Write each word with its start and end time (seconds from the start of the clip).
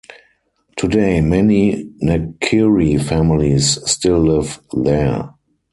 Today 0.77 1.21
many 1.21 1.85
Naciri 2.01 2.99
families 3.07 3.77
still 3.87 4.17
live 4.17 4.59
there. 4.73 5.35